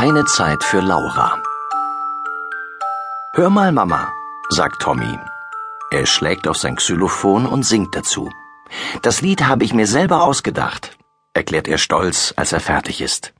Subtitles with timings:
[0.00, 1.42] Keine Zeit für Laura.
[3.34, 4.12] Hör mal, Mama,
[4.48, 5.18] sagt Tommy.
[5.90, 8.30] Er schlägt auf sein Xylophon und singt dazu.
[9.02, 10.96] Das Lied habe ich mir selber ausgedacht,
[11.34, 13.34] erklärt er stolz, als er fertig ist.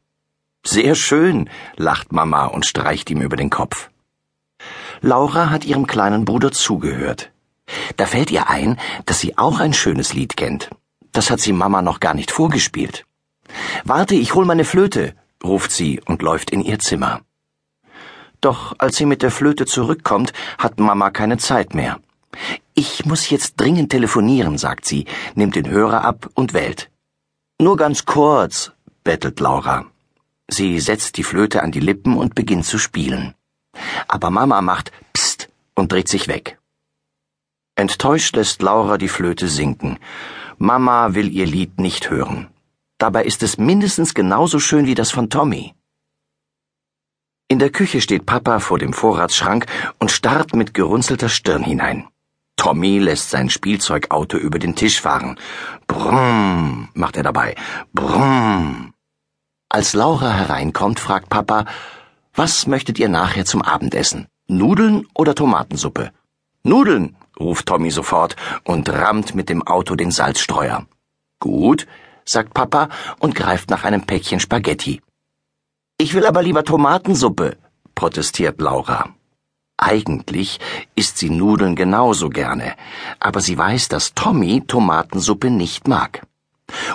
[0.67, 3.91] Sehr schön, lacht Mama und streicht ihm über den Kopf.
[5.01, 7.31] Laura hat ihrem kleinen Bruder zugehört.
[7.97, 10.71] Da fällt ihr ein, dass sie auch ein schönes Lied kennt.
[11.13, 13.05] Das hat sie Mama noch gar nicht vorgespielt.
[13.85, 17.21] Warte, ich hol meine Flöte, ruft sie und läuft in ihr Zimmer.
[18.41, 22.01] Doch als sie mit der Flöte zurückkommt, hat Mama keine Zeit mehr.
[22.75, 26.91] Ich muss jetzt dringend telefonieren, sagt sie, nimmt den Hörer ab und wählt.
[27.61, 29.87] Nur ganz kurz, bettelt Laura.
[30.49, 33.35] Sie setzt die Flöte an die Lippen und beginnt zu spielen.
[34.07, 36.59] Aber Mama macht Psst und dreht sich weg.
[37.75, 39.99] Enttäuscht lässt Laura die Flöte sinken.
[40.59, 42.49] Mama will ihr Lied nicht hören.
[42.99, 45.75] Dabei ist es mindestens genauso schön wie das von Tommy.
[47.47, 49.67] In der Küche steht Papa vor dem Vorratsschrank
[49.99, 52.09] und starrt mit gerunzelter Stirn hinein.
[52.57, 55.39] Tommy lässt sein Spielzeugauto über den Tisch fahren.
[55.87, 57.55] Brumm, macht er dabei.
[57.95, 58.93] Brumm.
[59.69, 61.67] Als Laura hereinkommt, fragt Papa,
[62.35, 64.27] was möchtet ihr nachher zum Abendessen?
[64.49, 66.11] Nudeln oder Tomatensuppe?
[66.65, 70.87] Nudeln, ruft Tommy sofort und rammt mit dem Auto den Salzstreuer.
[71.39, 71.87] Gut,
[72.29, 75.01] sagt Papa und greift nach einem Päckchen Spaghetti.
[75.99, 77.57] Ich will aber lieber Tomatensuppe,
[77.95, 79.11] protestiert Laura.
[79.77, 80.59] Eigentlich
[80.97, 82.75] isst sie Nudeln genauso gerne,
[83.21, 86.27] aber sie weiß, dass Tommy Tomatensuppe nicht mag.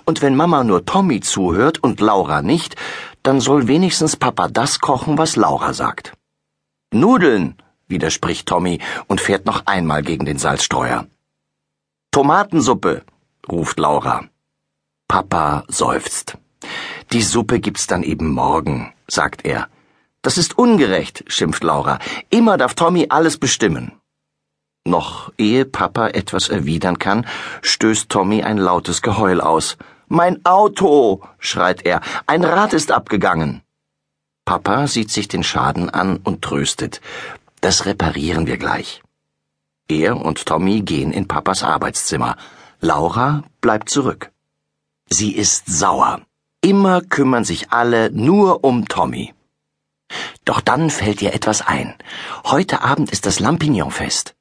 [0.06, 2.76] Und wenn Mama nur Tommy zuhört und Laura nicht,
[3.24, 6.14] dann soll wenigstens Papa das kochen, was Laura sagt.
[6.94, 7.56] Nudeln,
[7.88, 11.08] widerspricht Tommy und fährt noch einmal gegen den Salzstreuer.
[12.12, 13.04] Tomatensuppe,
[13.50, 14.26] ruft Laura.
[15.14, 16.40] Papa seufzt.
[17.12, 19.68] Die Suppe gibt's dann eben morgen, sagt er.
[20.24, 22.00] Das ist ungerecht, schimpft Laura.
[22.32, 23.92] Immer darf Tommy alles bestimmen.
[24.86, 27.28] Noch ehe Papa etwas erwidern kann,
[27.62, 29.78] stößt Tommy ein lautes Geheul aus.
[30.08, 33.62] Mein Auto, schreit er, ein Rad ist abgegangen.
[34.46, 37.02] Papa sieht sich den Schaden an und tröstet.
[37.62, 39.04] Das reparieren wir gleich.
[39.88, 42.36] Er und Tommy gehen in Papas Arbeitszimmer.
[42.82, 44.33] Laura bleibt zurück.
[45.14, 46.22] Sie ist sauer.
[46.62, 49.32] Immer kümmern sich alle nur um Tommy.
[50.44, 51.94] Doch dann fällt ihr etwas ein.
[52.46, 54.34] Heute Abend ist das Lampignonfest.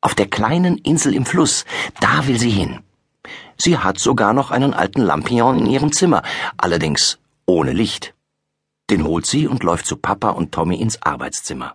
[0.00, 1.64] Auf der kleinen Insel im Fluss,
[1.98, 2.84] da will sie hin.
[3.56, 6.22] Sie hat sogar noch einen alten Lampignon in ihrem Zimmer,
[6.58, 8.14] allerdings ohne Licht.
[8.90, 11.74] Den holt sie und läuft zu Papa und Tommy ins Arbeitszimmer.